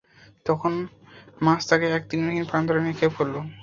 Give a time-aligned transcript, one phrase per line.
[0.45, 0.73] তখন
[1.41, 3.35] মাছ তাকে এক তৃণহীন প্রান্তরে নিক্ষেপ করল।